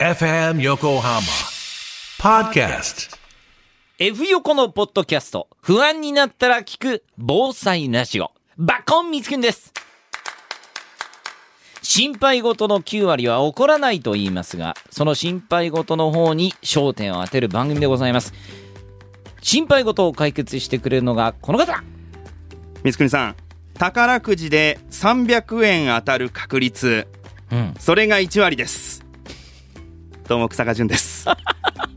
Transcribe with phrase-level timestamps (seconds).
[0.00, 1.20] FM Yokohama
[2.18, 3.14] Podcast.
[3.98, 9.74] F 横のポッドキャスト、不安になったら聞く防災ラジオ、バッコンみつくんです。
[11.82, 18.32] 心配事の9割は起こらないと言いますが、その心配事の方に焦点を当てる番組でございます。
[19.42, 21.84] 心配事を解決してくれるのがこの方
[22.76, 23.36] 光国さん
[23.74, 27.06] 宝くじで300円当たる確率
[27.52, 27.74] うん。
[27.78, 28.99] それが1割です
[30.30, 31.26] どうも草加淳です。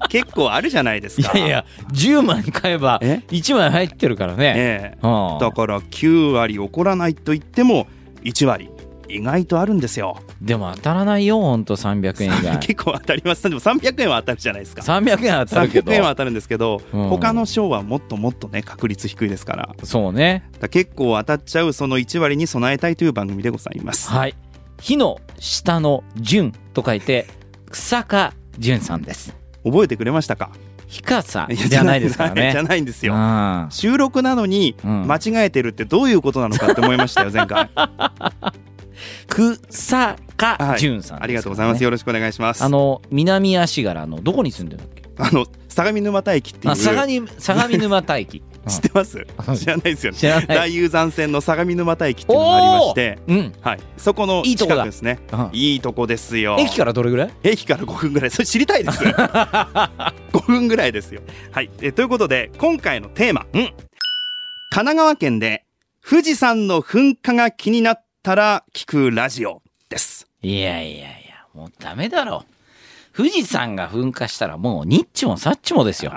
[0.09, 1.37] 結構あるじゃないですか。
[1.37, 4.53] いやいや、10枚買えばえ？1枚入ってるからね。
[4.57, 4.97] ええ。
[5.03, 7.85] うんだから9割起こらないと言っても
[8.23, 8.71] 1割
[9.07, 10.17] 意外とあるんですよ。
[10.41, 12.57] でも当たらないよ、ほんと300円以外。
[12.65, 13.43] 結構当たります。
[13.43, 14.81] でも300円は当たるじゃないですか。
[14.81, 15.91] 300円当たるけど。
[15.91, 17.09] 300円は当たるんですけど、うん。
[17.09, 19.75] 他の賞はもっともっとね確率低いですから。
[19.83, 20.49] そうね。
[20.59, 24.09] ら結構当たっちゃうその1割に備えたいという番組でございます。
[24.09, 24.33] はい。
[24.81, 27.27] 火の下の純と書いて、
[27.73, 29.35] 草加純さんです。
[29.65, 30.51] 覚えてくれましたか？
[30.87, 32.51] ひかさじゃないですからね。
[32.51, 33.15] じゃないんですよ。
[33.15, 33.67] うん。
[33.71, 35.07] 収録なのにうん。
[35.07, 37.69] 間違えてるってどういうことなのかって思いましたよ前回。
[39.69, 40.79] 草加はい。
[40.79, 41.23] 純さんですからね。
[41.23, 41.83] ありがとうございます。
[41.83, 42.63] よろしくお願いします。
[42.63, 45.03] あの、南足柄のどこに住んでるんだっけ？
[45.17, 46.73] あの相模沼田駅っていう。
[46.73, 48.43] あ、相模、相模沼田駅。
[48.67, 49.17] 知ってます？
[49.47, 50.45] うん知らないですよね。
[50.47, 53.19] 大雄山線の相模沼田駅っていうのがありまして。
[53.27, 53.53] うん。
[53.61, 53.79] はい。
[53.97, 54.75] そこのいいとこだ。
[54.77, 55.19] 近くですね。
[55.31, 55.49] うん。
[55.51, 56.55] いいとこですよ。
[56.59, 57.31] 駅からどれぐらい？
[57.43, 58.31] 駅から5分ぐらい。
[58.31, 59.03] それ知りたいです。
[59.03, 61.21] 5分ぐらいですよ。
[61.51, 61.69] はい。
[61.81, 63.73] えということで今回のテーマ、神
[64.71, 65.65] 奈川県で
[66.07, 69.61] 富士山の噴火が気になったら聞くラジオ。
[69.89, 70.27] です。
[70.41, 72.45] いやいやいや、もうダメだろ。
[73.15, 76.11] 富士山が噴火したらもうニッチもサッチもですよ。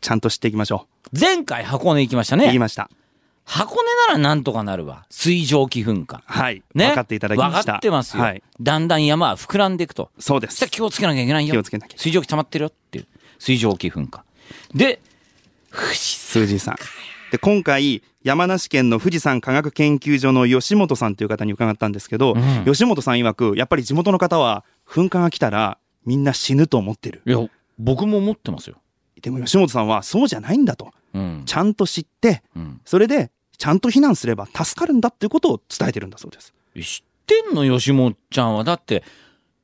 [0.00, 0.86] ちゃんと知っていきましょ
[1.18, 2.58] 前回箱根行きましたう、言いね。
[2.58, 2.90] ました
[3.44, 5.04] 箱根ならなんとかなるわ。
[5.10, 6.22] 水蒸気噴火。
[6.24, 6.88] はい、ね。
[6.88, 8.22] 分かっていただきました分かってますよ。
[8.22, 10.10] はい、だんだん山は膨らんでいくと。
[10.18, 11.54] そうです気をつけなきゃいけないよ。
[11.54, 13.06] 気をつけなきゃ水蒸気溜まってるよっていう。
[13.38, 14.24] 水蒸気噴火。
[14.74, 15.00] で、
[15.70, 16.76] 富士富士山
[17.30, 27.38] で今回山梨県の富士山科学研究所の吉本さんという方に伺ったんですけど、うん吉本さん曰くやっぱり地元の方は噴火が来たらみんな死ぬと思ってるいや、
[27.78, 28.76] 僕も思ってますよ。
[29.20, 30.92] でも吉本さんはそうじゃないんだとうん。
[31.44, 32.80] ちゃんと知ってうん。
[32.84, 36.52] それでちゃんと避難すれば助かるんだっていうことを伝えてるんだそうです。
[36.74, 37.64] 知ってんの？
[37.64, 38.64] 吉本ちゃんは。
[38.64, 39.04] だって、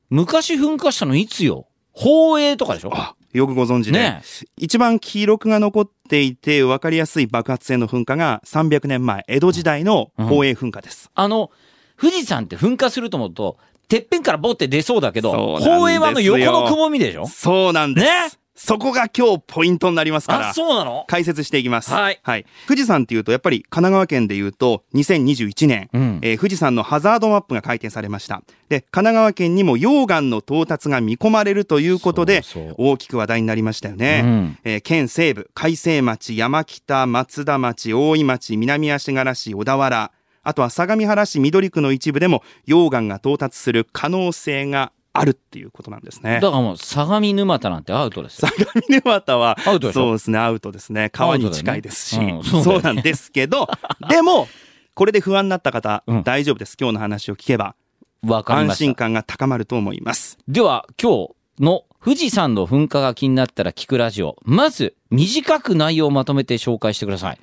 [0.09, 1.67] 昔噴火したのいつよ？
[1.95, 2.91] 宝永とかでしょ？
[2.93, 4.21] あよくご存知で、ね
[4.57, 11.51] 一番記録が残っていて分かりやすい爆発性の噴火が300年前江戸時代の宝永噴火です、あの、
[11.99, 17.27] 富士山って噴火すると思うと、てっぺんからボって出そうだけど、宝永はあの横のくぼみでしょ？
[17.27, 21.05] そうなんです、ねそこが今日ポイントになりますからあ、そうなの？
[21.07, 21.91] 解説していきます。
[21.91, 22.19] はい
[22.67, 28.43] 富士山っていうと、やっぱり神奈川県でいうと、2021年、うんえー富士山のハザードマップが改定されました。
[28.67, 34.21] で、神奈川県にも溶岩の到達が見込まれるということで、そうそう大きく話題になりましたよね。
[34.23, 40.11] うんえー県西部、海西町、山北、松田町、大井町、南足柄市、小田原、
[40.43, 46.39] あとは相模原市緑区の一部でも溶岩が到達する可能性があるっていうことなんですね。
[46.41, 48.47] だからもう、相模沼田なんてアウトですよ。
[48.47, 53.67] 相模沼田はアウトそうですねアウトですね川に近いですし、ねうんそうねそうなんですけど
[54.09, 54.47] でも
[54.93, 57.75] これで不安になった方、うん大丈夫です今日の話を聞けば
[58.23, 58.85] 安わかりました。
[58.85, 64.37] 心感が高まると思いますでは、今日の富士山の噴火が気になったら聞くラジオ。
[64.43, 67.39] まず、短く内容をまとめて紹介してください。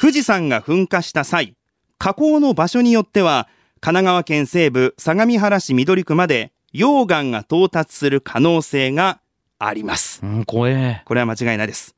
[0.00, 1.54] 富士山が噴火した際
[1.98, 3.48] 火口の場所によっては
[3.80, 9.20] 神奈川県西部相模原市緑区まで溶岩が到達する可能性が
[9.58, 11.02] ありますうん、怖え。
[11.06, 11.94] これは間違いないです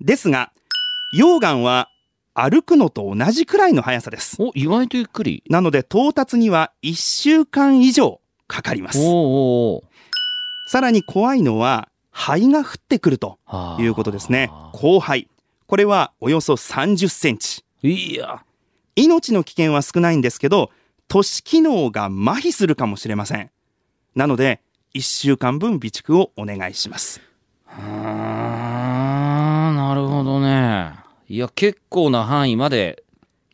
[0.00, 0.52] ですが
[1.14, 1.90] 溶岩は
[2.34, 5.44] 歩くのと同じくらいの速さですお、意外とゆっくり。
[5.48, 8.98] なので到達には1週間以上かかります。
[8.98, 9.84] おーお
[10.66, 14.50] さらに怖いのは灰が降ってくるとはあいうことですね。
[14.72, 15.28] 降灰。
[15.66, 17.64] これはおよそ30センチ。
[17.82, 18.44] いや、
[18.96, 20.70] 命の危険は少ないんですけど、
[21.06, 23.50] 都市機能が麻痺するかもしれません。
[24.14, 24.60] なので、
[24.94, 27.20] 1週間分備蓄をお願いします。
[27.66, 30.94] あーなるほどね。
[31.28, 33.02] いや、結構な範囲まで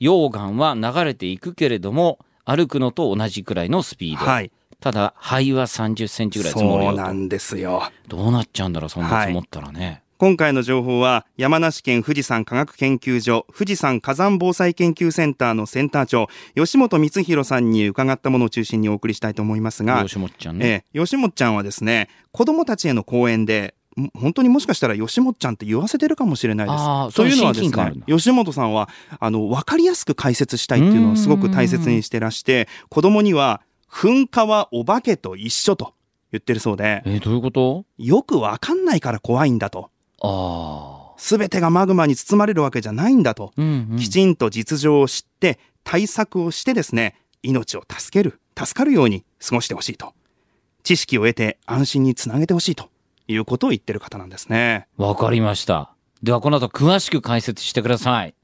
[0.01, 4.27] 溶岩は流れていくけれども、歩くのと同じくらいのスピード。
[4.27, 4.51] はい。
[4.81, 6.97] ただ、灰は30センチぐらい積もるよと。
[6.97, 7.91] そうなんですよ。
[8.09, 10.03] どうなっちゃうんだろう、そんな積もったらね。
[10.21, 20.85] 今回の情報は山梨県富士山科学研究所富士山火山防災研究センターのセンター長吉本光弘さんに伺ったものを中心にお送りしたいと思いますが、吉本ちゃんね。
[20.95, 26.75] ええ、吉本ちゃんはですね子供たちへの講演でん本当にもしかしたら吉本ちゃんって言わせてるかもしれないで
[27.13, 27.17] す。
[27.17, 28.91] というのはですね吉本さんは
[29.21, 35.95] あの分かりやすく解説したいっていうのをすごく大切にしてらして子供には噴火はお化けと一緒と
[36.31, 37.87] 言ってるそうで、えーどういうこと？
[37.97, 39.89] よくわかんないから怖いんだと。
[40.21, 41.15] ああ。
[41.17, 43.53] すべてがマグマに包まれるわけじゃないんだと。
[43.57, 43.99] うん、うん。
[43.99, 50.15] きちんと実情を知って対策をしてですね、命を助ける、助かるように過ごしてほしいと。
[50.83, 52.89] 知識を得て安心につなげてほしいと
[53.29, 54.87] いうことを言ってる方なんですね。
[54.97, 55.93] わかりました。
[56.23, 58.35] ではこの後詳しく解説してください。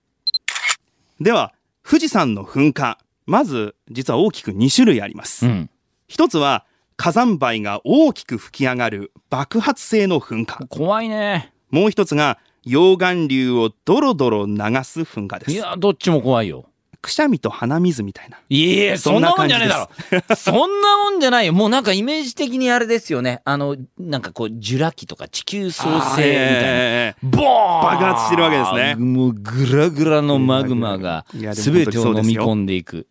[1.20, 2.98] では、富士山の噴火。
[3.26, 5.46] まず、実は大きく2種類あります。
[5.46, 5.70] うん。
[6.08, 6.64] 一つは、
[6.96, 10.66] 火山灰が大きく吹き上がる爆発性の噴火。
[10.68, 11.52] 怖いね。
[11.76, 15.52] もう一つが、溶岩流をドロドロ流す噴火です。
[15.52, 16.64] いや、どっちも怖いよ。
[17.02, 18.38] くしゃみと鼻水みたいな。
[18.48, 20.36] いえ、そんなもんじゃねえだろそ。
[20.50, 21.52] そんなもんじゃないよ。
[21.52, 23.42] もうなんかイメージ的にあれですよね。
[23.44, 26.24] あの、なんかこう、ジュラ紀とか地球創生みたいな。
[26.24, 33.06] えーボーン爆発してるわけですねもうグラグラのマグマが全てを飲み込んでいく。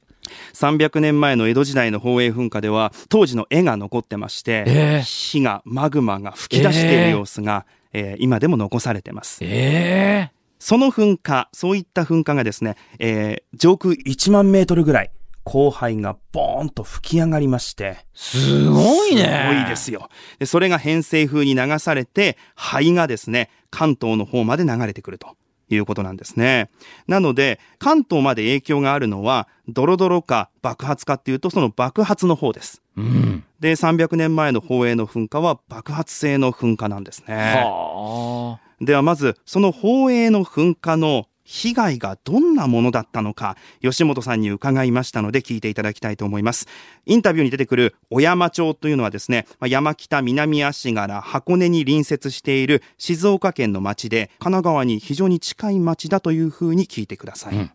[0.54, 7.76] 300年前の江戸時代の宝永噴火では当時の絵が残ってまして、ええ火がマグマが吹き出している様子が、えー
[8.20, 9.40] 今でも残されてます。
[9.42, 15.12] ええその噴火そういった噴火がですね、えー上空1万メートルぐらい
[15.44, 18.06] 降灰がボーンと吹き上がりまして。
[18.14, 19.22] すごいね。
[19.22, 20.10] すごいですよ。
[20.40, 25.38] でそれが偏西風に流されて灰がですね関東の方まで流れてくると
[25.70, 26.70] いうことなんですね。
[27.08, 32.82] なので、関東まで影響があるのは、ドロドロか爆発かっていうと、その爆発の方です。
[32.98, 33.44] うん。
[33.60, 37.36] で、300年前の宝永の噴火は爆発性の噴火なんですね。
[37.36, 38.66] はあ。
[38.84, 46.68] ではまず、その宝永の噴火の被害がどんなものだったのか、吉本さんに伺いましたので聞いていただきたいと思います。
[47.06, 57.56] インタビューに出てくる小山町というのはですね、まあ山北南足柄箱根に隣接している静岡県の町で、神奈川に非常に近い町だというふうに聞いてください。
[57.56, 57.72] うん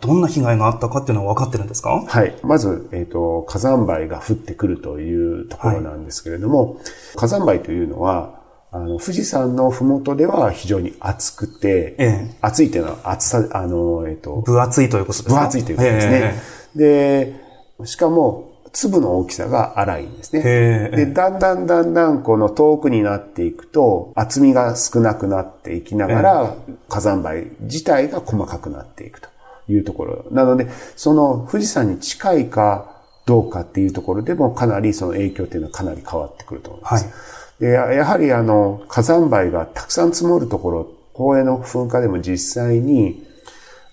[0.00, 2.04] どんな被害があったかっていうのは分かってるんですか？
[2.06, 2.36] はい。
[2.42, 6.78] まず、えっ、と、火山灰が降ってくるというところなんですけれども、
[7.16, 8.43] 火山灰というのは、
[8.74, 16.34] あの、富士山のふもとでは非常に暑くて、ええ暑いというのは暑さ、あの、えっ、と、分厚いということですか分厚いということですね。
[16.74, 20.42] で、しかも、粒の大きさが粗いんですね。
[20.42, 26.54] で、だんだんだんだんこの遠くになっていくと、厚みが少なくなっていきながら、
[26.88, 29.28] 火山灰自体が細かくなっていくと
[29.68, 30.24] いうところ。
[30.32, 30.66] なので、
[30.96, 32.90] その富士山に近いか
[33.24, 37.04] どうかっていうところでもかなりその影響っていうのはかなり変わってくると思います。
[37.04, 37.14] はい
[37.60, 43.24] で、ややはりあの、火山灰がたくさん積もるところ、公園の噴火でも実際に、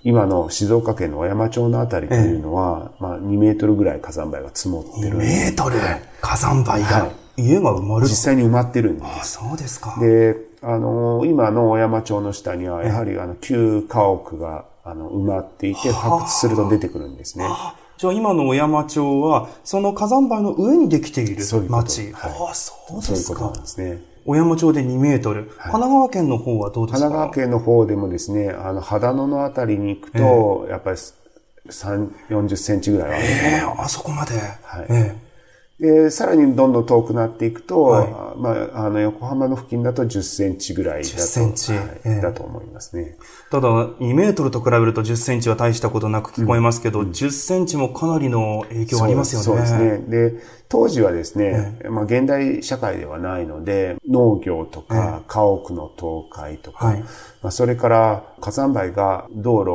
[0.03, 5.25] 今の静岡県の小山町のあたりというのは、まあ2メートルぐらい火山灰が積もってるんで。
[5.25, 5.77] メートル？
[6.21, 9.33] 火山灰はが家が埋まる実際に埋まってるんであす。
[9.33, 9.97] そうですか。
[9.99, 17.45] で、あの、今の小山町の下には、やはりあの、旧家屋が、あの、埋まっていて、発掘すると出てくるんですね。
[18.01, 22.11] じゃあ今の小山町は、その火山灰の上にできている町。
[22.13, 22.31] はい。
[22.31, 23.41] ああ、そうですか。
[23.41, 24.01] なんですね。
[24.25, 25.43] 小山町で2メートル。
[25.43, 27.09] 神奈川県の方はどうですか？
[27.09, 34.33] 神奈川県の方でもですね、あの、秦野のあたりに行くと、やっぱり3、40センチぐらいはあるええあそこまで。
[34.63, 34.87] はい。
[34.89, 35.15] え
[35.81, 38.09] で、さらにどんどん遠くなっていくと、はい。
[38.37, 41.71] まあ、あの、横浜の付近だと10センチぐらいだと、10センチ。
[41.71, 42.21] はいええ。
[42.21, 43.17] だと思いますね。
[43.17, 49.43] えただ、2メートルと比べると10センチは大したことなく聞こえますけど、10センチもかなりの影響ありますよね。
[49.43, 49.97] そうですね。
[50.07, 56.99] で、当時はですね、まあ現代社会ではないので、農業とか家屋の倒壊とか、はい。
[56.99, 57.07] ま
[57.49, 59.65] あそれから火山灰が道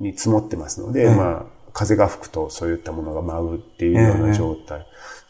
[0.00, 4.84] 路に積もってますので、まあ風が吹くとそういったものが舞うっていうような状態。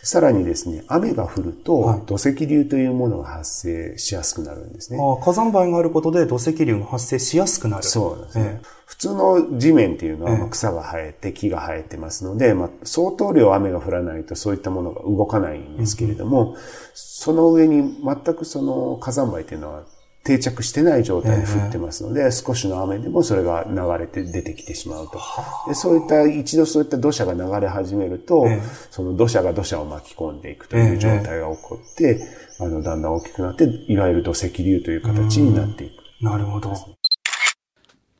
[0.08, 4.98] さらにですね、雨が降ると土石流というものが発生しやすくなるんですね。
[4.98, 7.82] ああ火山灰があることで土石流が発生しやすくなる。
[7.82, 8.60] そうですね。
[8.64, 16.56] え普通の地面っていうのは草が生えて木が生えてますので、まあ、相当量雨が降らないとそういったものが動かないんですけれども、
[16.94, 19.84] その上に全くその火山灰っていうのは
[20.28, 25.18] 定着してない状態で降ってますので、少しの雨でもそれが流れて出てきてしまうと。
[25.66, 32.20] でそういった、一度そういった土砂が流れ始めると、ええその土砂が土砂を巻き込んでいくという状態が起こって、
[32.60, 35.92] あの、だんだん大きくなって、いわゆる土石流という形になっていく。
[36.20, 36.74] えなるほど。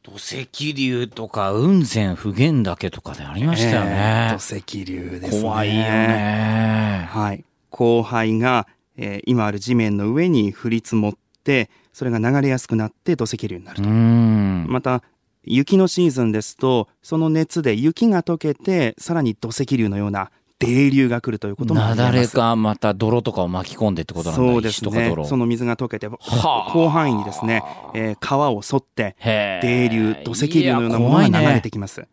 [0.03, 4.39] 土石流とか雲仙普賢岳とかでありましたよえねー。
[4.39, 5.43] 土石流ですね。
[5.43, 7.07] 怖いよね。
[7.11, 7.45] はい。
[7.69, 11.13] 降灰が、えー今ある地面の上に降り積もっ
[11.45, 13.91] て、それが流れやすくなって土石流になるうと。
[13.91, 14.67] ん。
[14.69, 15.03] また、
[15.43, 22.37] 雪のシーズンですと、その熱で雪が溶けて、さらに土石流のような泥流が来るということもあなります。
[22.37, 25.13] だれかまた泥とかを巻き込んでってことなんだそうですね。
[25.25, 27.65] その水が溶けて、はあ広範囲にですね、
[27.95, 32.07] えー川を沿って、へ泥ー流、土石流のようなものが流れてきます。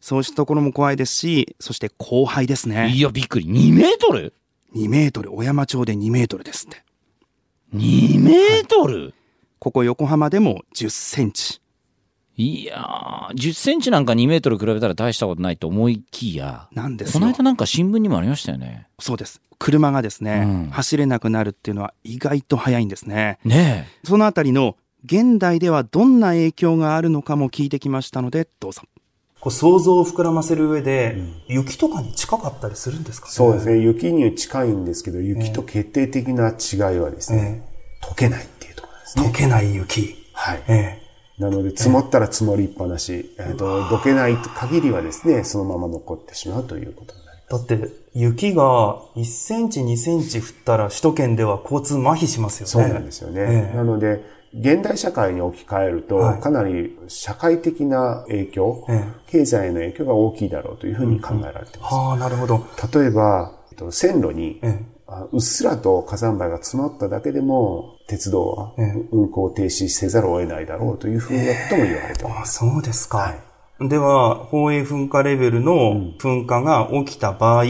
[0.00, 2.90] そうしたところも怖いですし、そして降灰ですね。
[2.90, 3.46] いや、びっくり。
[3.46, 4.34] 2メートル
[4.76, 6.84] ？2メートル、小山町で2メートルですって。
[7.74, 9.14] 2メートル、
[9.60, 11.60] ここ横浜でも10センチ。
[12.36, 18.88] い、やー、10センチなんか2メートル比べたら大したことないと思いきや、なんですよこの間なんか新聞にもありましたよね。
[18.98, 19.40] そうです。
[19.58, 23.38] 車がですね、うん走れなくなるっていうのは意外と早いんですね。
[23.44, 28.82] ねそのあたりの現代ではどんな影響があるのかも聞いてきましたので、どうぞ。
[29.40, 31.16] こう想像を膨らませる上で、
[31.48, 33.32] 雪とかに近かったりするんですかね？
[33.32, 33.78] そうですね。
[33.78, 37.66] 雪に近いんですけど、雪と決定的な違いはですね、
[38.02, 39.24] 溶けないっていうところですね。
[39.24, 40.16] 溶けない雪。
[40.34, 40.62] はい。
[40.68, 40.98] え
[41.38, 47.66] なので、積もったら積もりっぱなし、えっと、どけない限りはですね、そのまま残ってしまうということになります。
[47.66, 52.70] だって、雪が1センチ、2センチ降ったら首都圏では交通麻痺しますよね。
[52.70, 53.40] そうなんですよね。
[53.40, 61.94] ええなので、現代社会に置き換えると、はいかなり社会的な影響、え経済への影響が大きいだろうというふうに考えられています。
[61.94, 62.64] はあ、なるほど。
[62.92, 72.58] 例えば、えっと線路に、えあうっすらと火山灰が積もっただけでも、鉄道はええ運行停止せざるを得ないだろうというふうなことも言われていあます。
[72.58, 73.18] そうですか。
[73.18, 73.50] はい
[73.88, 77.64] では、宝永噴火レベルの噴火が起きた場合、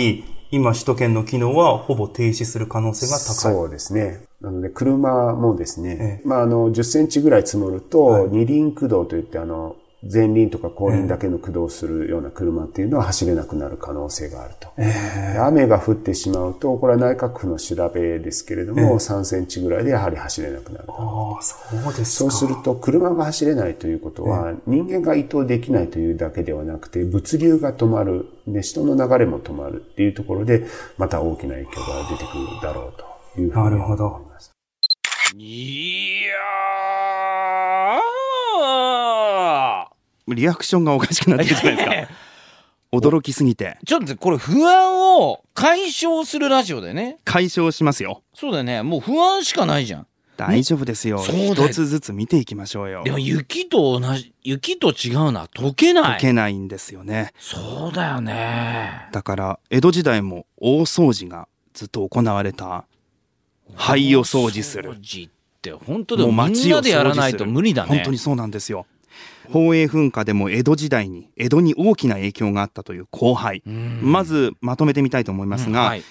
[0.50, 3.54] 今首都圏の機能はほぼ停止する可能性が高い。
[3.54, 4.22] そうですね。
[4.40, 8.28] なので、車もですね、えまあ、あの、10センチぐらい積もると、はい。
[8.30, 14.68] 二輪駆動といって、あの、前輪とか後輪だけの駆動するような車っていうのは走れなくなる可能性があると。
[14.78, 20.92] で雨が降ってしまうと、これは内閣府の調べですけれども、3センチぐらいでやはり走れなくなると。
[20.94, 21.56] ああ、そ
[21.90, 22.04] うですか。
[22.04, 30.64] そうすると、車が走れないということは、人間が移動できないというだけではなくて、物流が止まる、で、人の流れも止まるっていうところで、
[30.96, 32.92] また大きな影響が出てくるだろう
[33.34, 34.06] というふうになるほど。
[34.06, 34.29] 思
[35.36, 42.14] いやーリアクションがおかしくなってるじゃないですか。
[42.92, 43.78] 驚きすぎて。
[43.86, 47.18] ちょっとこれ不安を解消するラジオでね。
[47.24, 48.22] 解消しますよ。
[48.34, 48.82] そうだよね。
[48.82, 50.06] もう不安しかないじゃん。
[50.36, 51.18] 大丈夫ですよ。
[51.18, 53.10] 一つずつ見ていきましょうよで。
[53.10, 56.04] も雪と同じ、雪と違うのは溶けない。
[56.04, 57.32] 解けないんですよね。
[57.38, 59.08] そうだよね。
[59.12, 62.86] だから、江戸時代も大掃除がずっと行われた。
[63.74, 65.00] 灰を掃除する掃。
[65.00, 67.88] 除って本当でもみんなでやらないと無理だね。
[67.88, 68.86] 本当にそうなんですよ。
[69.46, 73.62] 宝永噴火でも江戸時代に、江戸に大きな影響があったという降灰。
[73.66, 76.02] うんまずまとめてみたいと思いますが、うんはい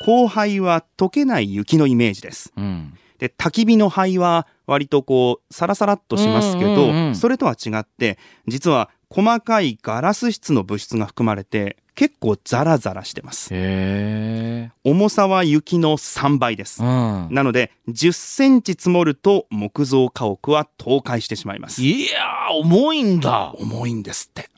[0.00, 2.52] 降灰は溶けない雪のイメージです。
[2.56, 13.48] うんで、焚き火の灰は割とこう、サラサラっとしますけど、それとは違って、実は細かいガラス質の物質が含まれて、結構ザラザラしてます。
[13.52, 16.86] へ重さは雪の3倍ですえ。。
[16.86, 17.28] うん。
[17.32, 21.82] なので、10センチ積もると木造家屋は倒壊してしまいます。
[21.82, 23.52] いやー、重いんだ。
[23.58, 24.48] 重いんですって。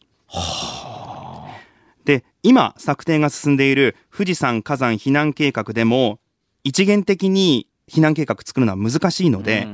[2.04, 6.18] で、今策定が進んでいる富士山火山避難計画でも、
[6.64, 9.66] 一元的に避難計画作るのは難しいので、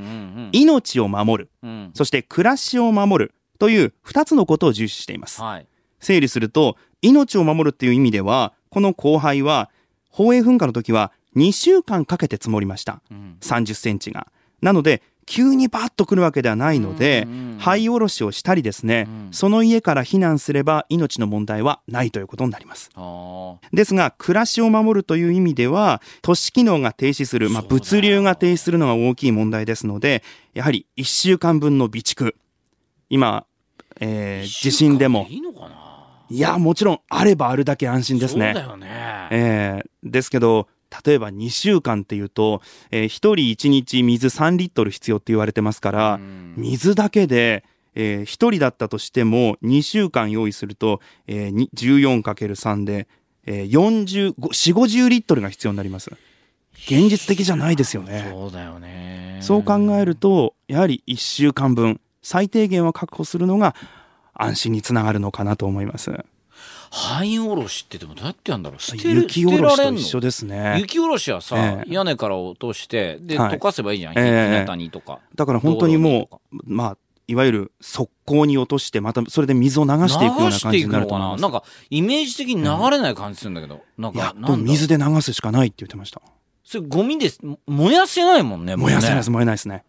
[0.51, 5.41] 命を守る、うんうんそして暮らしを守るという二つのことを重視しています。
[5.41, 5.67] はい。
[5.99, 9.69] 整理すると、命を守るっていう意味では、この降灰は、
[10.11, 13.01] 宝永噴火の時は2週間かけて積もりました。
[13.11, 14.27] うん30センチが。
[14.61, 17.27] なので、急にバッと来るわけではないので
[17.59, 22.89] 灰おろしをしたりですね、うんその家から避難すれば命の問題はないということになります。
[23.73, 30.23] ですが、暮らしを守るという意味では、都市機能が停止する、まあ、物流が停止するのが大きい問題ですので、
[30.53, 32.35] やはり1週間分の備蓄。
[33.09, 33.45] 今、
[33.99, 35.75] えー地震でもいいのかな？
[36.29, 38.51] いや、もちろん、あればあるだけ安心ですね。
[38.53, 38.87] そうだよね。
[39.31, 40.67] えーですけど、
[41.05, 42.61] 例えば2週間っていうと、
[42.91, 47.63] えー、1人1日水3リットル必要って言われてますから、うん水だけで、
[47.95, 53.07] えー、1人だったとしても2週間用意すると、えーに 14×3 で、
[53.45, 56.11] えー、40、4、50リットルが必要になります。
[56.87, 58.27] 現実的じゃないですよね。
[58.31, 59.39] そうだよね。
[59.41, 63.73] そう考えると、やはり1週間分、最低限は確保するのが
[64.33, 66.11] 安心につながるのかなと思います。
[66.91, 68.81] 灰おろしってでもどうやってやるんだろう？
[68.81, 70.75] 捨てる雪おろしと一緒ですね。
[70.77, 74.13] 雪おろしはさ、ええ屋根から落として、で、はい溶かせばいいじゃん。
[74.17, 75.19] ええ日向にとか。
[75.35, 81.41] だから本当にもう、まあ、いわゆる速攻に落として、またそれで水を流していくような感じになると思います。
[81.41, 83.81] なんか、イメージ的に流れない感じするんだけど。
[83.97, 86.21] なんなんだ水で流すしかないって言ってました。
[86.65, 87.45] それゴミです。
[87.45, 89.85] も燃やせないもんね、もうね燃やせないです、燃えないですね。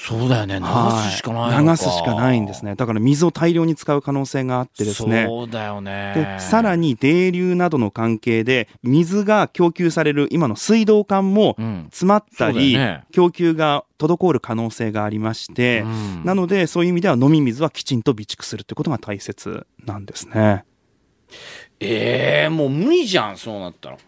[0.00, 0.60] そうだよね。
[0.60, 0.64] 流
[1.10, 2.76] すしかない流すしかないんですね。
[2.76, 5.26] だから水を大量に使う可能性があってですね。
[5.26, 6.14] そうだよね。
[6.14, 11.86] で、さらに泥流などの関係で、水が供給される今の水道管もうん。
[11.90, 20.64] 詰まったり、そうだよね供給が滞る可能性がありまして、うんなのでそういう意味では飲み水はきちんと備蓄するってことが大切なんですね。
[21.80, 23.98] ええもう無理じゃん、そうなったら。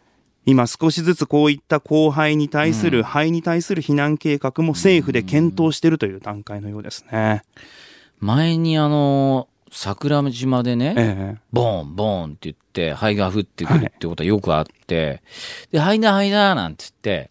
[0.47, 7.45] 今少しずつこういった後輩に対すうんる、肺に対する避難計画も政府で検討しているという段階のようですね。
[8.19, 15.23] 前にあの、桜島でね、ええボーン、ボーンって言って、灰が降ってくるってことはよくあって、
[15.71, 17.31] で、灰だ、灰だ、なんて言って、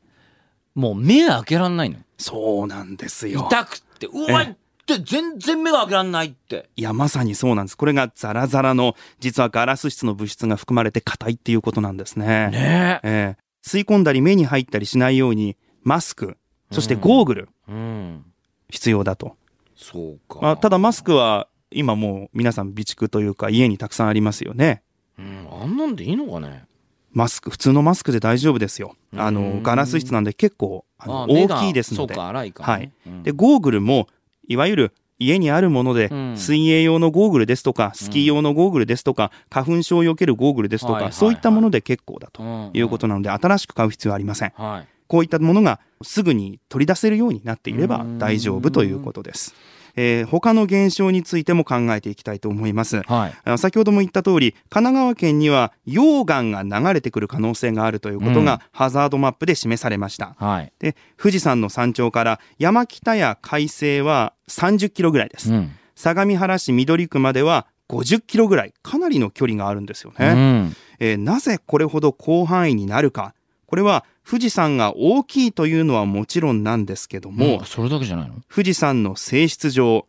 [0.75, 1.97] もう目開けらんないの。
[2.17, 3.47] そうなんですよ。
[3.51, 4.55] 痛くって、うわえい
[4.95, 6.69] って全然目が開けらんないって。
[6.75, 7.77] いや、まさにそうなんです。
[7.77, 12.49] これがザラザラの、実はガラス質の物質が含まれて硬いっていうことなんですね。
[12.51, 16.37] ねええ吸い込んだり目に入ったりしないように、マスク、
[16.71, 17.71] そしてゴーグル、え。
[17.71, 18.25] うん。
[18.69, 19.35] 必要だと。
[19.75, 20.39] そうか。
[20.41, 24.81] まあ、ただマスクは、今もう皆さん備蓄というか家にたくさんありますよね。
[25.19, 26.65] うん、あんなんでいいのかね。
[27.11, 28.95] マスク、普通のマスクで大丈夫ですよ。
[29.15, 32.93] あうの、んガラス質なんで結構、あの大きいですのでね。
[33.05, 34.07] うんで、ゴーグルも、
[34.49, 44.53] いわゆる家にあるもので、うん水泳用のゴーグルですとか、スキー用のゴーグルですとか、花粉症を避けるゴーグルですとか、そういったもので結構だとうんいうことなので、新しく買う必要はありません。
[44.55, 44.87] はい。
[45.07, 49.55] こういったものがすぐに取り出せるようになっていればうん大丈夫ということです。
[50.01, 53.01] えー他の現象についても考えていきたいと思います。
[53.01, 53.57] はい。
[53.57, 60.35] 先ほども言った通り、神奈川県には溶岩が流れてくる可能性があるということうんがハザードマップで示されました。
[60.39, 60.71] はい。
[60.79, 65.51] で、富士山の山頂から山北や海西は30キロぐらいです。
[65.51, 65.71] うん。
[65.95, 70.27] 相模原市緑区までは50キロぐらい、かなりの距離があるんですよね。
[70.27, 70.75] うん。
[70.99, 73.33] えーなぜこれほど広範囲になるか。
[73.69, 78.37] これは富士山が大きいというのはもちろんなんですけども、それだけじゃないの？
[78.51, 80.07] 富士山の性質上、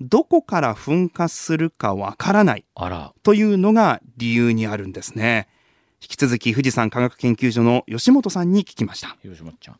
[0.00, 2.64] どこから噴火するかわからない。
[3.22, 5.46] というのが理由にあるんですね。
[6.00, 9.14] 引き続き富士山科学研究所の吉本さんに聞きました。
[9.20, 9.76] 広島ちゃん。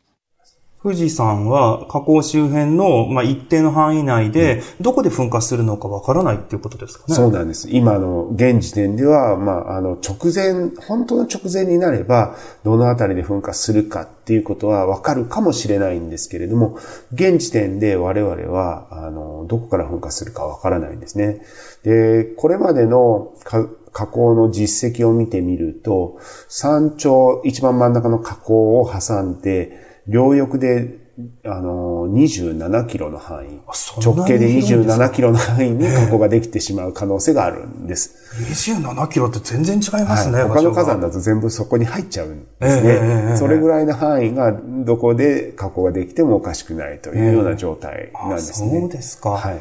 [0.83, 7.15] 富士山は火口周辺の、まあ、一定の範囲内で、どこで噴火するのかわからないっていうことですかね。
[7.15, 7.69] そうなんです。
[7.71, 12.35] 今の現時点では、まあ、あの、直前、本当の直前になれば、
[12.65, 16.77] どのあたりで噴火するかっていうことはわかるかもしれないんですけれども、
[17.13, 21.45] 現時点で我々は、あの、どこから噴火するかわからないんですね。
[21.83, 26.17] で、これまでのか火口の実績を見てみると、
[26.49, 31.03] 山頂、一番真ん中の火口を挟んで、両翼で、
[31.45, 33.61] あの、27キロの範囲。
[34.03, 38.15] 直径で広いんですか？27キロの範囲に火口ができてしまう可能性があるんです。
[38.41, 41.07] 27キロって全然違いますね、はい、他の火山だ。
[41.07, 43.37] だと全部そこに入っちゃうんですええええええね。
[43.37, 48.79] それぐらいの範囲がどこで火口ができてもおかしくないというような状態なんあですね。
[48.81, 49.29] そうですか。
[49.31, 49.59] はい。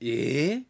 [0.00, 0.62] ええ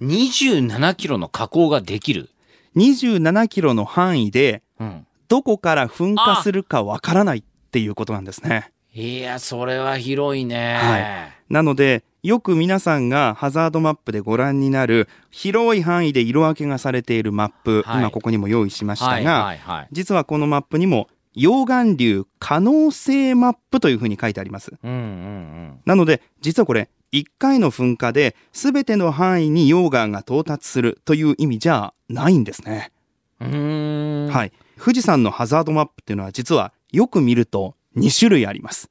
[0.00, 2.30] 27キロの火口ができる。
[2.76, 5.03] 27キロの範囲で、うん。
[5.28, 8.70] どこから噴火するかわからないっていうことなんですね。
[8.92, 10.76] いや、それは広いね。
[10.80, 19.88] はなので、よく皆さんがハザードマップでご覧になる広い範囲で色分けがされているマップ、はい今ここにも用意しましたが、はいはいはい。
[19.92, 24.72] 実はこのマップにも溶岩流可能性マップというふうに書いてあります。
[24.82, 32.90] うんうんなので、実はこれ、1回の噴火で全ての範囲に溶岩が到達するという意味じゃないんですね。
[33.38, 34.52] はい。
[34.78, 38.90] 富士山のハザードマップっていうのは実はよく見ると2種類あります。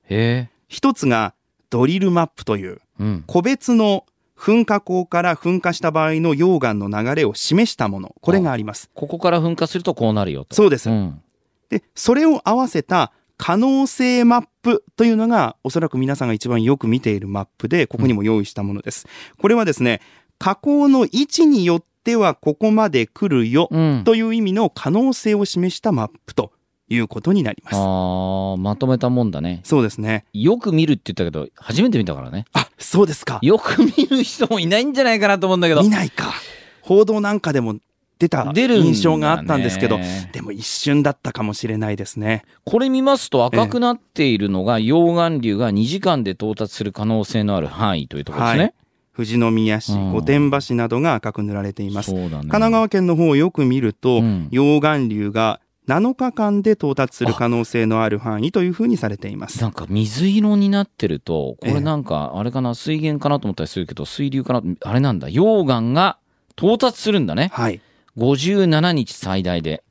[0.67, 1.33] 一つが
[1.69, 3.23] ドリルマップといううん。
[3.27, 4.05] 個別の
[4.37, 8.15] 噴火口から噴火した場合の溶岩の流れを示したもの。
[8.21, 8.89] これがあります。
[8.93, 10.55] ここから噴火するとこうなるよと。
[10.55, 10.89] そうです。
[10.89, 11.21] ん。
[11.69, 19.07] で、それを合わせた可能性マップというのがおそらく皆さんが一番よく見ているマップで、ここにも用意したものです。
[19.39, 20.01] これはですね、
[20.39, 24.03] 火口の位置によってはここまで来るようん。
[24.03, 26.51] という意味の可能性を示したマップと
[26.89, 27.75] いうことになります。
[27.77, 29.61] ああ、まとめたもんだね。
[29.63, 30.25] そうですね。
[30.33, 32.45] よく見るって言ったけど、初めて見たからね。
[32.53, 33.39] あ、そうですか。
[33.41, 35.89] よく見る人もいないんじゃないかなと思うんだけど見。
[35.89, 36.33] ないか。
[36.81, 37.77] 報道なんかでも
[38.19, 39.99] 出た印象があったんですけど、
[40.31, 42.43] でも一瞬だったかもしれないですね。
[42.65, 48.73] これ見ますと赤くなっているのが溶岩流が2時間で到達する可能性のある範囲というところですね。
[49.15, 52.13] 富士宮市、うん御殿場市などが赤く塗られています。
[52.13, 52.29] ね。
[52.29, 59.61] 神奈川県の方をよく見ると、うん溶岩流が7日間で到達する可能性のある範囲というふうにされています。
[59.61, 66.17] なんか水色になってると、こええれなんか、あれかな、水源かなと思ったりするけど、水流かな、あれなんだ、溶岩が
[66.57, 67.49] 到達するんだね。
[67.53, 67.81] はい。
[68.17, 69.83] 57日最大で。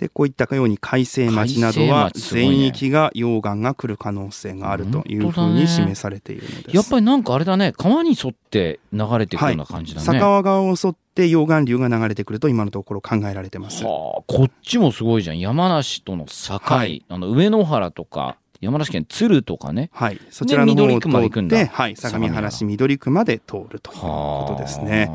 [0.00, 6.74] で、こういったように海西町などは全域が溶岩が来る可能性があるというふうに示されているのです。
[6.74, 10.06] やっぱりなんかあれだね、川に沿って流れていくような感じだね。
[10.06, 13.84] 坂川側を沿って溶岩流が流れてくると今のところ考えられてます。
[13.84, 15.38] はあ、こっちもすごいじゃん。
[15.38, 19.90] 山梨との境、はいあの上野原とか、山梨県鶴とかね。
[19.92, 20.20] はい。
[20.30, 21.96] そちらの方を通って、はい。
[21.96, 25.10] 相模原市緑区まで通るというはあことですね。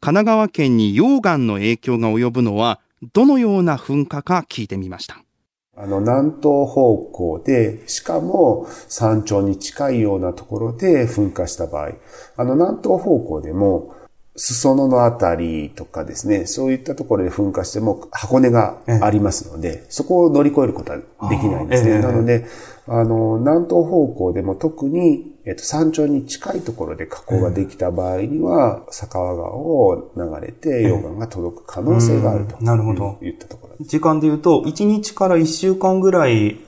[0.00, 2.80] 神奈川県に溶岩の影響が及ぶのは
[3.12, 5.24] どのような噴火か聞いてみました。
[5.76, 11.92] あの、南東方向で、しかも山頂に近いようなところで噴火した場合、
[12.36, 13.94] あの、南東方向でも、
[14.36, 20.98] 裾野のあたりとかですね、そういったところで噴火しても箱根がありますので、そこを乗り越えることは
[21.30, 22.00] できないんですね。
[22.00, 22.44] なので、
[22.88, 32.64] あの、南東方向でも特に、えっと、山頂に近いところで火口ができた場合には、坂川川を流れて溶岩が届く可能性があると、うん。
[32.64, 33.18] なるほど。
[33.20, 33.90] 言ったところです。
[33.90, 36.58] 時間で言うと、1日から1週間ぐらい、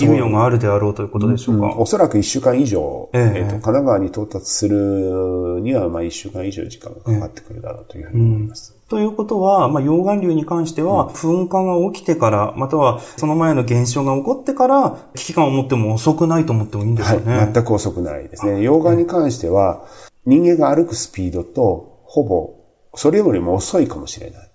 [0.00, 1.76] 猶予があるであろうということでしょうか？
[1.76, 3.38] おそらく1週間以上、ええ。
[3.40, 8.74] えっと神奈川に到達するには、まあ1週間以上時間がかかってくるだろうというふうに思います。
[8.92, 17.50] ということは、まあ、溶岩流に関しては、噴火が起きてから、またはその前の現象が起こってから、危機感を持っても遅くないと思ってもいいんですはよね。
[17.50, 17.54] い。
[17.54, 18.56] 全く遅くないですね。
[18.56, 19.86] 溶岩に関しては、
[20.26, 22.50] 人間が歩くスピードと、ほぼ、
[22.94, 24.50] それよりも遅いかもしれない。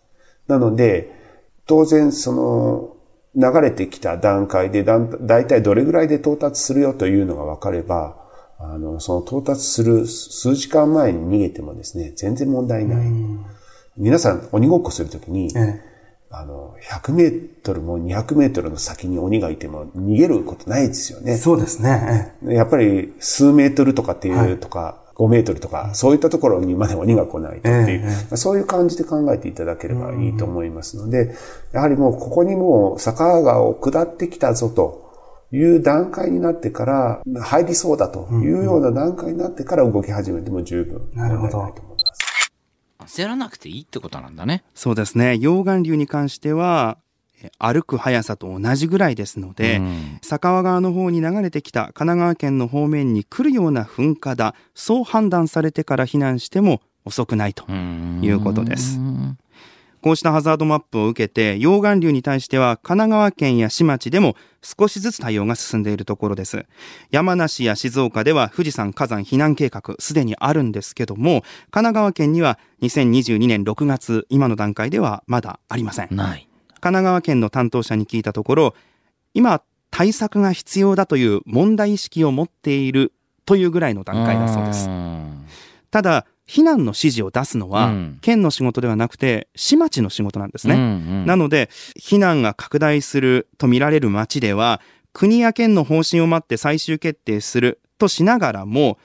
[0.46, 1.12] なので、
[1.66, 8.18] 当然、その、流れてきた段階でだん、だいたいどれぐらいで到達するよというのが分かれば、
[8.60, 13.08] あの、その到達する数時間前に逃げてもですね、全然問題ない。
[13.98, 15.82] 皆さん、鬼ごっこするときに、え
[16.30, 21.34] あの、100メートルも200メートルの先に鬼がいても逃げることないですよね。
[21.34, 22.36] えそうですね。
[22.44, 31.36] やっぱり数メートルとかっていうとか、5メートルとか、そういったところにまで鬼が来ないとっていう、えそういう感じで考えていただければいいと思いますので、
[31.72, 35.08] やはりもうここにもう坂川を下ってきたぞと
[35.52, 41.97] いう段階になってから、入りそうだというような段階になってから動き始めても十分なるほど問題ないと思います。
[43.08, 44.64] 焦らなくていいってことなんだね。
[44.76, 45.32] そうですね。
[45.34, 46.98] 溶岩流に関しては、
[47.42, 59.00] え歩く速さと同じぐらいですので、うん坂川側の方に流れてきた神奈川県の方面に来るような噴火だ、そう判断されてから避難しても遅くないということです。
[60.02, 66.66] こうしたハザードマップを受けて、溶岩流に対しては神奈川県や市町でも少しずつ対応が進んでいるところです。
[67.10, 76.08] 山梨や静岡では富士山火山避難計画すでにあるんですけども、神奈川県には2022年6月、今の段階ではまだありません。
[76.12, 76.48] ない。
[76.70, 78.76] 神奈川県の担当者に聞いたところ、
[79.34, 83.14] 今、対策が必要だという問題意識を持っている
[83.46, 84.88] というぐらいの段階だそうです。
[84.88, 85.46] ん
[85.90, 90.76] ただ、避難の指示を出すのは、うん県の仕事ではなくて、市町の仕事なんですね。
[90.76, 94.82] うんうんなので、避難が拡大すると見られる町では、
[95.14, 98.98] 国や県の方針を待って最終決定するとしながらも、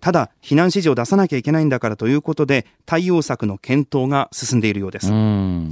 [0.00, 5.10] ただ、避難指示を出さなきゃいけないんだからということで、対応策の検討が進んでいるようです。
[5.10, 5.70] うん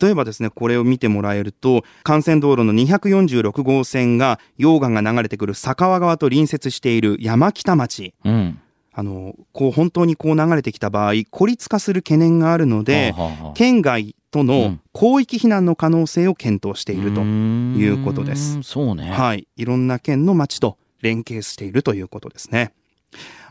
[0.00, 8.14] 例えばですね、これを見てもらえると、幹線道路の246号線が溶岩が流れてくる坂川側と隣接している山北町。
[8.24, 8.60] うん
[8.98, 17.20] あの、こう本当にこう流れてきた場合、孤立化する懸念があるので、はあはあはあ県外とうのん広域避難の可能性を検討していると。
[17.20, 19.10] いうことですうんそうね。
[19.10, 19.46] はい。
[19.56, 22.72] いろんな県の町と連携しているということですね。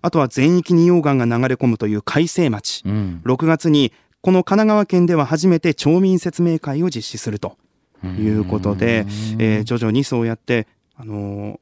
[0.01, 2.81] あとは全域に溶岩が流れ込むという海西町。
[2.84, 7.58] うん6月にこの神奈川県では初めて町民説明会を実施すると
[8.03, 9.05] いうことで、
[9.38, 11.60] えー徐々にそうやって、あのー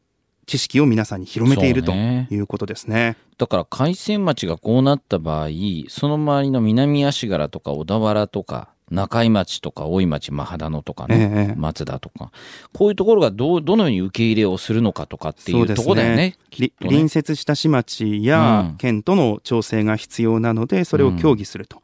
[0.53, 3.17] 知識を皆さんに広めているということですね。
[3.39, 5.49] だから海鮮町がこうなった場合、
[5.89, 12.31] その周りの南足柄とか小田原とか、中井町とか大井町、マハダノとかね、ええ松田とか、
[12.71, 16.35] こういうところがどう、どのように受け入れをするのかとかっていうところだよね。
[16.59, 21.81] ね隣接した市町うやん県との調整が必要なので、それを協議すると。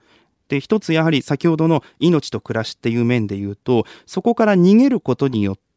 [0.47, 5.68] で、一つやはり先ほどの命と暮らしっていう面で言うと、そこから逃げることによって、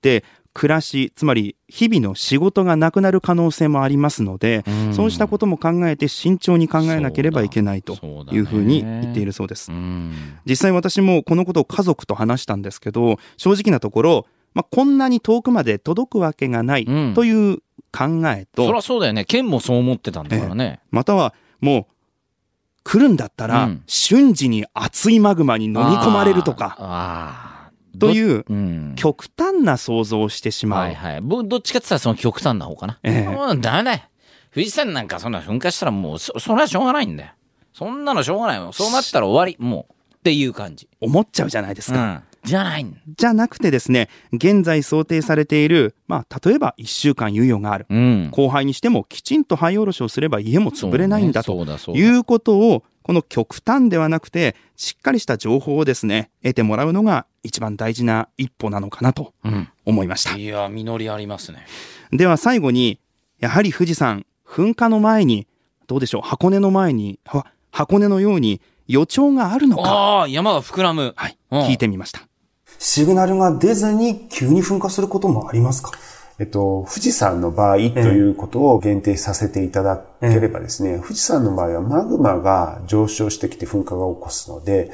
[0.54, 7.94] 暮らし、つまり日々の仕事がなくなる可能性もありますので、うんそうしたことも考えて慎重に考えなければいけないと
[8.30, 9.72] いうふうにね言っているそうです。
[9.72, 10.12] うん
[10.44, 17.58] 実際私もこのことを家族と話したんですけど、正直なところ、まあ、こんなに遠くまで届くわけがないうんという
[17.90, 19.24] 考えと、そりゃそうだよね。
[19.24, 20.80] 県もそう思ってたんだからね。
[20.90, 21.92] またはもう
[22.84, 27.51] 来るんだったら、うん瞬時に熱いマグマに飲み込まれるとか。
[27.98, 28.44] という。
[28.96, 30.80] 極端な想像をしてしまう。
[30.80, 31.20] はいはい。
[31.20, 32.98] 僕、どっちかって言ったらその極端な方かな。
[33.02, 34.00] ええうん、ダメだよ。
[34.54, 37.30] 富士山なんかそんな噴火したらもう、そ、それはしょうがないんだよ。
[37.72, 38.72] そんなのしょうがないよ。
[38.72, 39.56] そうなったら終わり。
[39.58, 39.92] もう。
[40.14, 40.88] っていう感じ。
[41.00, 42.00] 思っちゃうじゃないですか。
[42.00, 42.22] うん。
[42.44, 42.86] じゃない。
[43.16, 47.86] じゃなくてですね、現在想定されている、まあ、例えば1週間猶予がある。
[47.88, 48.28] うん。
[48.30, 51.52] 後輩にしてもきちんと灰下ろしをすれば家も潰れないんだと
[51.94, 59.68] いうことを、この極端ではなくて、しっかりした情報をですね、得てもらうのが一番大事な一歩なのかなとうん。
[59.84, 60.36] 思いました。
[60.36, 61.66] いや、実りありますね。
[62.12, 63.00] では最後に、
[63.40, 65.46] やはり富士山、噴火の前に、
[65.88, 71.14] どうでしょう、箱根の前に、は箱根のように予兆があるのか、ああ、山が膨らむ。
[71.16, 72.20] はい、うん聞いてみました。
[72.78, 75.92] シグナルが出ずに急に噴火することもありますか？
[76.38, 84.90] えっと、富士山の場合ということを限定させていただければですね、富士山の場合はマグマが上昇してきて噴火が起こすので、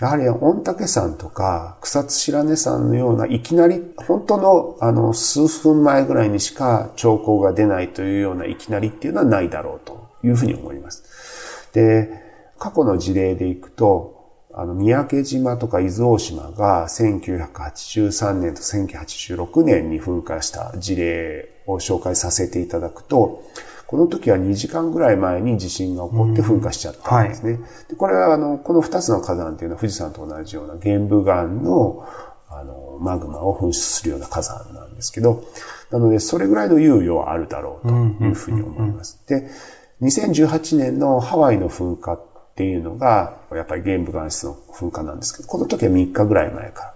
[0.00, 11.70] やはり御嶽山とか草津白根山のようないきなり本当のあの数分前ぐらいにしか兆候が出ないというようないきなりっていうのはないだろうというふうに思います。
[11.72, 12.10] で、
[12.58, 14.23] 過去の事例でいくと、
[14.56, 23.42] あの、三宅島とか伊豆大島が1983年と1986年に噴火した事例を紹介させていただくと、
[23.88, 27.52] この時は2時間ぐらい前に地震が起こって噴火しちゃったんですね。
[27.54, 32.06] はい、でこれはあの、この2つの火山っていうのは富士山と同じような玄武岩の
[32.48, 35.42] あの、マグマを噴出するような火山なんですけど、
[35.90, 39.20] なので、それぐらいの猶予はあるだろうというふうに思います。
[39.26, 39.48] で、
[40.00, 46.94] 2018年のハワイの噴火っていうのが、やっぱり玄武岩質の噴火なんですけど、この時は3日ぐらい前か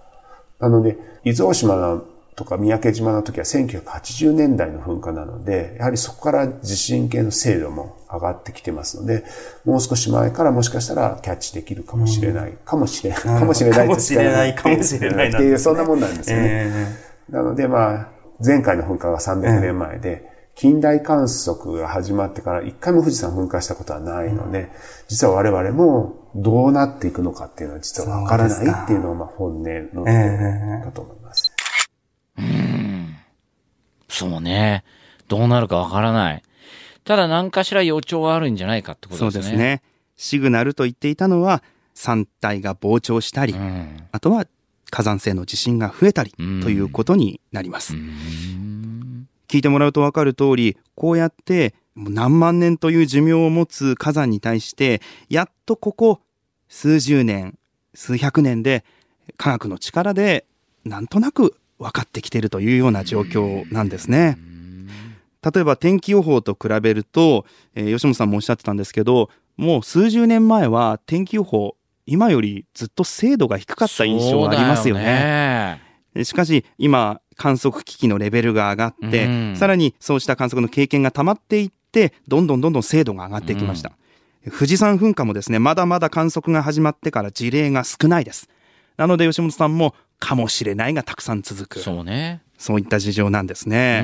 [0.59, 0.69] ら。
[0.69, 2.01] なので、伊豆大島
[2.35, 9.25] とか三宅島の時は1980年代の噴火なので、やはりそこから地震計の精度も上がってきてますので、
[9.65, 16.71] もう少し前からもしかしたらキャッチできるかもしれない、かもしれない、かもしれないかもしれない、かもしれないっていう、そんなもんなんですよね。
[17.29, 18.07] なのでまあ、
[18.43, 20.28] 前回の噴火が300年前で、
[20.59, 24.69] 近代観測が始まってから一回も富士山噴火したことはないので、
[25.07, 30.03] 実は我々もどうなっていくのかっていうのは実はわからないっていうのがまあ本音の
[30.83, 31.53] だと思います。
[32.37, 33.15] うん。
[34.09, 34.83] そうね。
[35.29, 36.43] どうなるかわからない。
[37.05, 39.41] ただ何かしら予兆はあるんじゃないかってことですね。
[39.41, 39.81] そうですね。
[40.17, 44.45] シグナルと言っていたのは、山体が膨張したり、うん、あとは
[44.91, 47.93] 火山性の地震が増えたりということになります。
[47.93, 48.98] うん
[49.49, 56.21] 聞いてもらうとわかる通り、こうやって何万年という寿命を持つ火山に対して、やっとここ
[56.69, 57.57] 数十年、
[57.93, 58.85] 数百年で
[59.37, 60.45] 科学の力で
[60.85, 64.37] なんとなく分かってきているというような状況なんですね。
[65.41, 75.81] 例えば天気予報と比べると、えー、吉本さんもおっしゃってたんですけど、もう数十年前は天気予報、今よりずっと精度が低かった印象がありますよね。
[76.23, 83.93] しかし今観測機器のレベルが上がって、うん、さらにそうした観測の経験が溜まっていって、どんどんどんどん精度が上がっていきました。
[84.45, 88.49] うん、富士山噴火もですね、まだまだ観測が始まってから事例が少ないです。
[88.97, 91.79] なので吉本さんも、かもしれないがたくさん続く。
[91.79, 92.41] そうね。
[92.57, 94.03] そういった事情なんですね。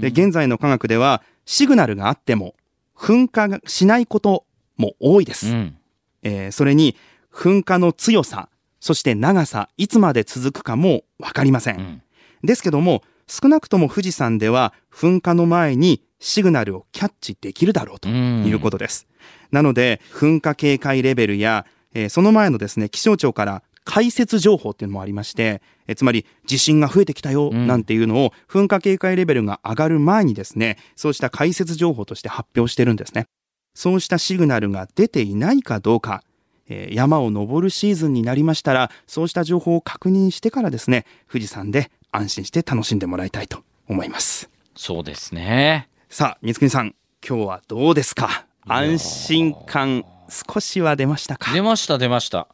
[0.00, 2.54] で、現在の科学では、シグナルがあっても、
[2.96, 4.46] 噴火がしないこと
[4.78, 5.50] も多いです。
[5.50, 5.76] うん、
[6.22, 6.96] えー、それに、
[7.30, 8.48] 噴火の強さ、
[8.80, 11.76] そして長さ、いつまで続くかもわかりません。
[11.76, 12.02] うん
[12.42, 19.06] ですけども、少なくとも富士山では噴火の前にシグナルをキャッチできるだろうということです。
[19.50, 33.26] なので、噴火警戒レベルや、えー、その前のですね、気象庁から解説情報っていうのもありまして、えつまり地震が増えてきたよなんていうのを噴火警戒レベルが上がる前にですね、そうした解説情報として発表してるんですね。
[33.74, 36.22] そうしたシグナルが出ていないかどうか、
[36.68, 44.50] えー、山を登るシーズンになりましたら、そうした情報を確認してからですね、富士山で安心して楽しんでもらいたいと思います。
[44.76, 45.88] そうですね。
[46.08, 46.94] さあ、三國さん、
[47.26, 48.46] 今日はどうですか？
[48.66, 51.52] 安心感少しは出ましたか？
[51.52, 52.48] 出ました出ました。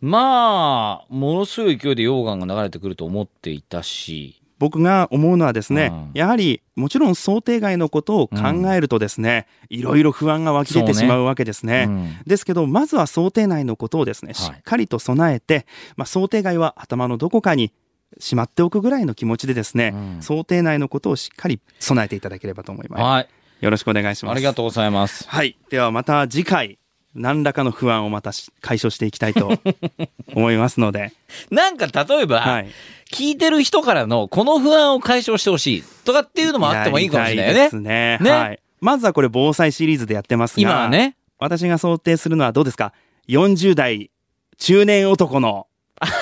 [0.00, 4.38] まあものすごい勢いで溶岩が流れてくると思っていたし。
[4.58, 11.88] 僕が思うのはですね、うん、やはりもちろん想定外のことを考えるとですね、うん、いろいろ不安が湧き出てしまうわけですね。
[11.88, 17.72] ねうん、ですけど、まずは想定内のことをですね、しっかりと備えて、まあ、想定外は頭のどこかに
[18.18, 23.02] しまっておくぐらいの気持ちでですね、うん、想定内のことをしっかり備えていただければと思います。
[23.02, 23.28] はい。
[23.60, 24.34] よろしくお願いします。
[24.34, 25.28] ありがとうございます。
[25.28, 25.56] はい。
[25.70, 26.78] ではまた次回、
[27.14, 29.52] 何らかの不安をまた解消していきたいと
[30.34, 31.12] 思いますので。
[31.50, 32.70] なんか例えば、はい、
[33.12, 37.60] 聞いてる人からのこの不安を解消してほしいとかっていうのもあってもいいかもしれないよね。
[37.64, 38.18] ですね。
[38.20, 38.60] ねはい。
[38.80, 41.16] まずはこれ防災シリーズでやってますが、今はね。
[41.38, 42.92] 私が想定するのはどうですか
[43.28, 44.10] ?40 代
[44.58, 45.66] 中年男の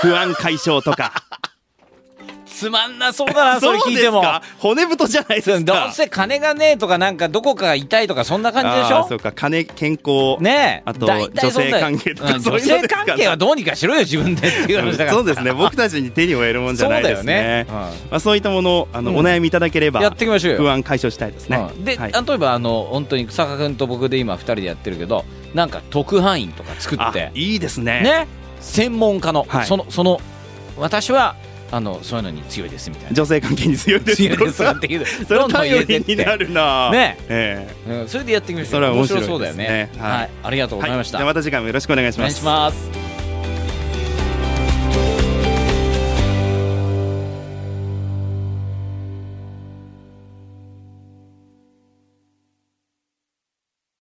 [0.02, 1.12] 不安解消とか。
[2.60, 4.22] つまんなそうだなそれ 聞いても。
[4.58, 5.60] 骨太じゃないですか？
[5.60, 9.06] どうせ金がねえとかなんかどこかが痛いとかそんな感じでしょ？
[9.08, 9.32] そうか。
[9.32, 15.10] 金健康ねあと女性関係とか、女性関係はどうにかしろよ自分でっていう話だから。
[15.16, 15.52] そうですね。
[15.52, 17.66] 僕たちに手に負えるもんじゃないですね。
[17.68, 17.84] そう、ね。
[18.10, 27.30] まあ、そういったものあの、お悩みいただければやっていきましょう不安解消したいですね、で、例えばあの本当に草加君と僕で今2人でやってるけどなんか特派員とか作って。
[27.34, 28.00] いいですね。
[28.02, 28.26] ね？
[28.60, 30.20] 専門家の、そのその
[30.76, 31.34] 私は
[31.72, 33.14] あのそういうのに強いですみたいな。
[33.14, 34.16] 女性関係に強いです。
[34.16, 35.06] 強いですっていう。
[35.26, 36.90] それ頼りになるな。
[36.90, 37.16] ね。
[37.28, 38.72] ええ、うん、それでやってみましょう。
[38.72, 42.42] それは面白そうだよね、はい、はい、ありがとうございました、じゃあまた次回もよろしくお願いします。
[42.44, 43.09] お願いします